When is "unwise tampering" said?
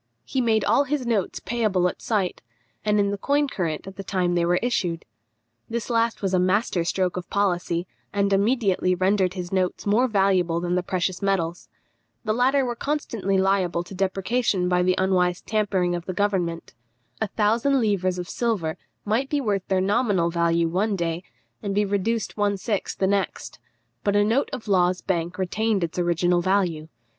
14.97-15.93